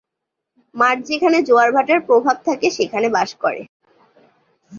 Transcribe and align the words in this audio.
মাঠ 0.75 0.97
যেখানে 1.05 1.37
জোয়ার-ভাটার 1.41 1.99
প্রভাব 2.01 2.35
থাকে 2.45 2.67
সেখানে 2.71 3.07
বাস 3.09 3.29
করে। 3.35 3.61